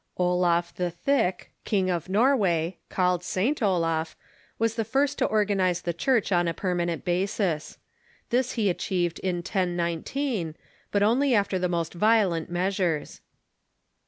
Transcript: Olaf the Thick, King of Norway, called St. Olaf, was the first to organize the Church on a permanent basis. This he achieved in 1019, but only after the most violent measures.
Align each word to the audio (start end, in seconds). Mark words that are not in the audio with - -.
Olaf 0.17 0.73
the 0.73 0.89
Thick, 0.89 1.51
King 1.63 1.91
of 1.91 2.09
Norway, 2.09 2.79
called 2.89 3.23
St. 3.23 3.61
Olaf, 3.61 4.17
was 4.57 4.73
the 4.73 4.83
first 4.83 5.19
to 5.19 5.25
organize 5.27 5.83
the 5.83 5.93
Church 5.93 6.31
on 6.31 6.47
a 6.47 6.55
permanent 6.55 7.05
basis. 7.05 7.77
This 8.31 8.53
he 8.53 8.67
achieved 8.71 9.19
in 9.19 9.37
1019, 9.43 10.55
but 10.89 11.03
only 11.03 11.35
after 11.35 11.59
the 11.59 11.69
most 11.69 11.93
violent 11.93 12.49
measures. 12.49 13.21